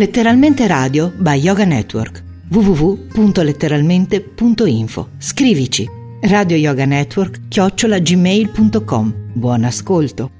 [0.00, 2.24] Letteralmente Radio by Yoga Network.
[2.48, 5.86] www.letteralmente.info Scrivici.
[6.22, 10.39] Radio Yoga Network chiocciolagmail.com Buon ascolto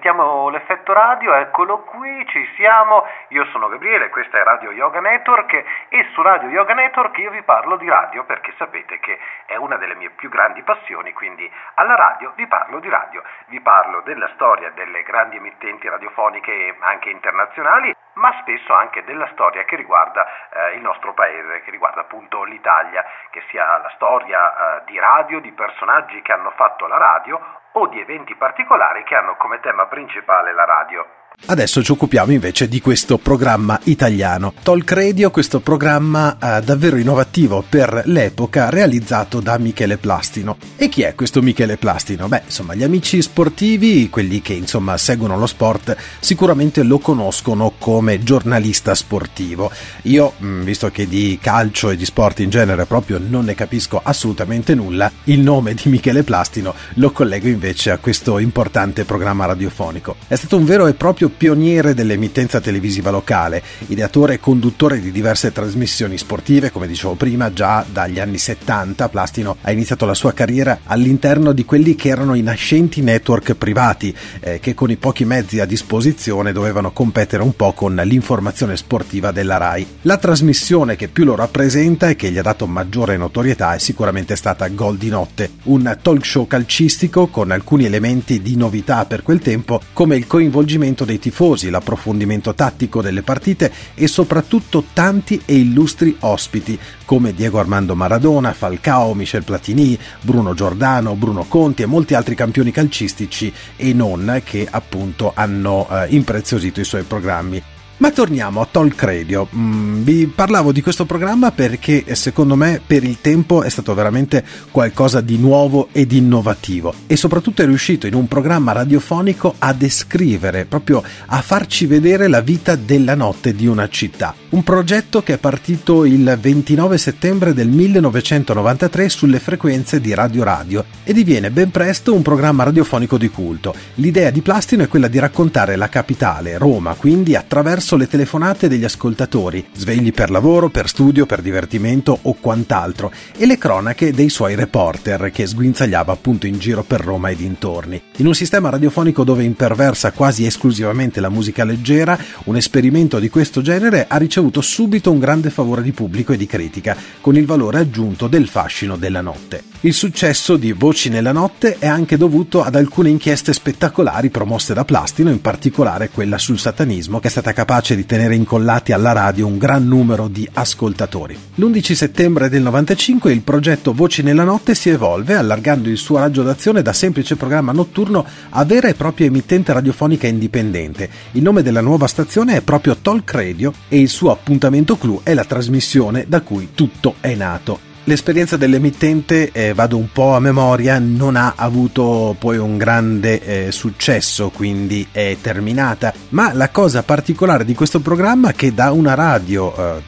[0.00, 5.52] mettiamo l'effetto radio, eccolo qui, ci siamo, io sono Gabriele, questa è Radio Yoga Network
[5.90, 9.76] e su Radio Yoga Network io vi parlo di radio perché sapete che è una
[9.76, 14.30] delle mie più grandi passioni, quindi alla radio vi parlo di radio, vi parlo della
[14.32, 20.69] storia delle grandi emittenti radiofoniche anche internazionali, ma spesso anche della storia che riguarda eh,
[20.80, 25.52] il nostro paese, che riguarda appunto l'Italia, che sia la storia eh, di radio, di
[25.52, 27.38] personaggi che hanno fatto la radio
[27.72, 31.06] o di eventi particolari che hanno come tema principale la radio.
[31.46, 34.52] Adesso ci occupiamo invece di questo programma italiano.
[34.62, 40.56] Talk Radio, questo programma eh, davvero innovativo per l'epoca realizzato da Michele Plastino.
[40.76, 42.28] E chi è questo Michele Plastino?
[42.28, 48.22] Beh, insomma, gli amici sportivi, quelli che insomma seguono lo sport, sicuramente lo conoscono come
[48.22, 49.72] giornalista sportivo.
[50.02, 54.00] Io, mm, visto che di calcio e di sport in genere proprio non ne capisco
[54.02, 60.14] assolutamente nulla, il nome di Michele Plastino lo collego invece a questo importante programma radiofonico.
[60.28, 65.52] È stato un vero e proprio pioniere dell'emittenza televisiva locale, ideatore e conduttore di diverse
[65.52, 70.80] trasmissioni sportive, come dicevo prima, già dagli anni 70 Plastino ha iniziato la sua carriera
[70.84, 75.60] all'interno di quelli che erano i nascenti network privati, eh, che con i pochi mezzi
[75.60, 79.86] a disposizione dovevano competere un po' con l'informazione sportiva della RAI.
[80.02, 84.36] La trasmissione che più lo rappresenta e che gli ha dato maggiore notorietà è sicuramente
[84.36, 89.40] stata Gol di Notte, un talk show calcistico con alcuni elementi di novità per quel
[89.40, 96.16] tempo, come il coinvolgimento dei tifosi, l'approfondimento tattico delle partite e soprattutto tanti e illustri
[96.20, 102.36] ospiti come Diego Armando Maradona, Falcao, Michel Platini, Bruno Giordano, Bruno Conti e molti altri
[102.36, 107.79] campioni calcistici e non che appunto hanno eh, impreziosito i suoi programmi.
[108.00, 109.46] Ma torniamo a Talk Radio.
[109.54, 114.42] Mm, vi parlavo di questo programma perché secondo me per il tempo è stato veramente
[114.70, 119.74] qualcosa di nuovo e di innovativo e soprattutto è riuscito in un programma radiofonico a
[119.74, 124.34] descrivere, proprio a farci vedere la vita della notte di una città.
[124.48, 130.86] Un progetto che è partito il 29 settembre del 1993 sulle frequenze di Radio Radio
[131.04, 133.74] e diviene ben presto un programma radiofonico di culto.
[133.96, 138.68] L'idea di Plastino è quella di raccontare la capitale, Roma, quindi attraverso attraverso le telefonate
[138.68, 144.28] degli ascoltatori, svegli per lavoro, per studio, per divertimento o quant'altro, e le cronache dei
[144.28, 148.00] suoi reporter che sguinzagliava appunto in giro per Roma e dintorni.
[148.16, 153.62] In un sistema radiofonico dove imperversa quasi esclusivamente la musica leggera, un esperimento di questo
[153.62, 157.78] genere ha ricevuto subito un grande favore di pubblico e di critica, con il valore
[157.78, 159.64] aggiunto del fascino della notte.
[159.82, 164.84] Il successo di Voci nella notte è anche dovuto ad alcune inchieste spettacolari promosse da
[164.84, 169.46] Plastino, in particolare quella sul satanismo, che è stata capace di tenere incollati alla radio
[169.46, 171.36] un gran numero di ascoltatori.
[171.54, 176.42] L'11 settembre del 95 il progetto Voci nella notte si evolve, allargando il suo raggio
[176.42, 181.08] d'azione da semplice programma notturno a vera e propria emittente radiofonica indipendente.
[181.32, 185.34] Il nome della nuova stazione è proprio Talk Radio e il suo appuntamento clou è
[185.34, 187.89] la trasmissione da cui tutto è nato.
[188.04, 193.72] L'esperienza dell'emittente, eh, vado un po' a memoria, non ha avuto poi un grande eh,
[193.72, 196.12] successo, quindi è terminata.
[196.30, 200.02] Ma la cosa particolare di questo programma è che da una radio eh,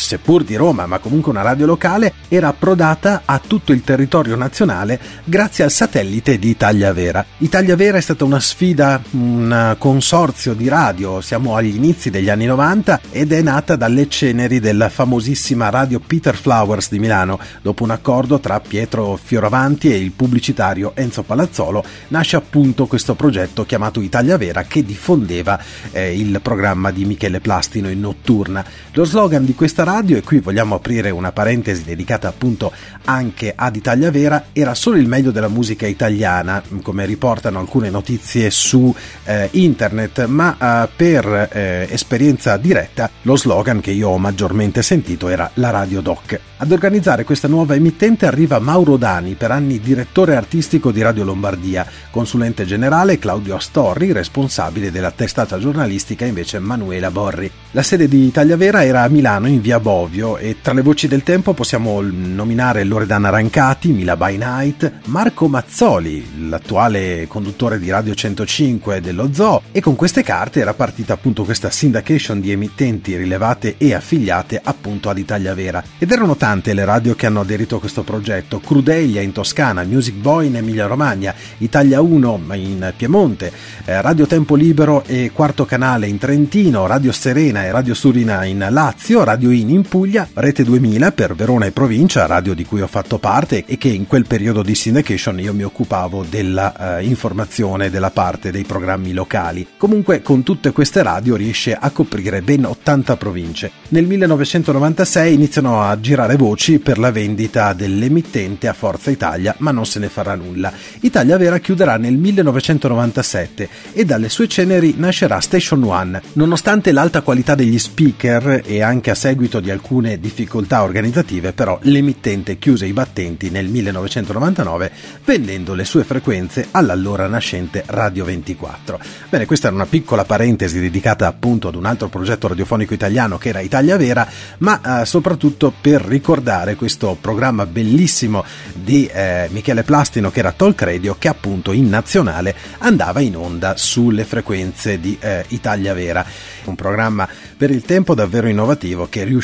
[0.00, 4.98] seppur di Roma, ma comunque una radio locale, era approdata a tutto il territorio nazionale
[5.24, 7.24] grazie al satellite di Italia Vera.
[7.38, 12.46] Italia Vera è stata una sfida, un consorzio di radio, siamo agli inizi degli anni
[12.46, 17.38] 90 ed è nata dalle ceneri della famosissima radio Peter Flowers di Milano.
[17.62, 23.64] Dopo un accordo tra Pietro Fioravanti e il pubblicitario Enzo Palazzolo, nasce appunto questo progetto
[23.64, 25.58] chiamato Italia Vera che diffondeva
[25.92, 28.64] eh, il programma di Michele Plastino in notturna.
[28.92, 32.72] Lo slogan di questa radio, e qui vogliamo aprire una parentesi dedicata appunto
[33.04, 38.50] anche ad Italia Vera, era solo il meglio della musica italiana, come riportano alcune notizie
[38.50, 38.94] su
[39.24, 45.28] eh, internet, ma eh, per eh, esperienza diretta lo slogan che io ho maggiormente sentito
[45.28, 46.38] era la Radio Doc.
[46.58, 51.86] Ad organizzare questa nuova emittente arriva Mauro Dani, per anni direttore artistico di Radio Lombardia,
[52.10, 57.50] consulente generale Claudio Astorri, responsabile della testata giornalistica invece Manuela Borri.
[57.72, 60.36] La sede di Italia Vera era a Milano in via Bovio.
[60.36, 66.48] E tra le voci del tempo possiamo nominare Loredana Rancati, Mila by Night, Marco Mazzoli,
[66.48, 69.62] l'attuale conduttore di Radio 105 dello Zoo.
[69.72, 75.08] E con queste carte era partita appunto questa syndication di emittenti rilevate e affiliate appunto
[75.08, 75.82] ad Italia Vera.
[75.98, 80.14] Ed erano tante le radio che hanno aderito a questo progetto, Crudeglia in Toscana, Music
[80.14, 83.52] Boy in Emilia Romagna, Italia 1 in Piemonte,
[83.84, 88.66] eh, Radio Tempo Libero e Quarto Canale in Trentino, Radio Serena e Radio Surina in
[88.70, 92.86] Lazio, Radio In in Puglia, Rete 2000 per Verona e provincia, radio di cui ho
[92.86, 97.90] fatto parte e che in quel periodo di syndication io mi occupavo della eh, informazione
[97.90, 99.66] della parte dei programmi locali.
[99.76, 103.70] Comunque con tutte queste radio riesce a coprire ben 80 province.
[103.88, 109.84] Nel 1996 iniziano a girare voci per la vendita dell'emittente a Forza Italia, ma non
[109.84, 110.72] se ne farà nulla.
[111.00, 116.22] Italia Vera chiuderà nel 1997 e dalle sue ceneri nascerà Station One.
[116.32, 122.58] Nonostante l'alta qualità degli speaker e anche a seguito di alcune difficoltà organizzative, però l'emittente
[122.58, 124.92] chiuse i battenti nel 1999
[125.24, 129.00] vendendo le sue frequenze all'allora nascente Radio 24.
[129.28, 133.48] Bene, questa era una piccola parentesi dedicata appunto ad un altro progetto radiofonico italiano che
[133.48, 140.30] era Italia Vera, ma eh, soprattutto per ricordare questo programma bellissimo di eh, Michele Plastino
[140.30, 145.44] che era Talk Radio che appunto in nazionale andava in onda sulle frequenze di eh,
[145.48, 146.24] Italia Vera.
[146.64, 149.38] Un programma per il tempo davvero innovativo che riusciva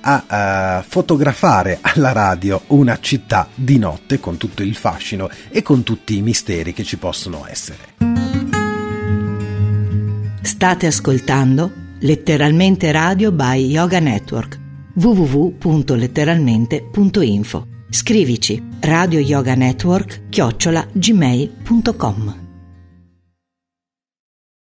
[0.00, 5.82] a, a fotografare alla radio una città di notte con tutto il fascino e con
[5.82, 7.96] tutti i misteri che ci possono essere.
[10.42, 14.56] State ascoltando Letteralmente Radio by Yoga Network
[14.94, 22.47] www.letteralmente.info Scrivici radio yoga network chiocciola gmail.com